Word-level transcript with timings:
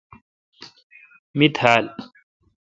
می 1.37 1.47
تھال۔ 1.55 1.85